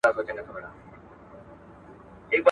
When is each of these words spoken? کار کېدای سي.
کار 0.05 0.23
کېدای 0.27 0.43
سي. 2.31 2.37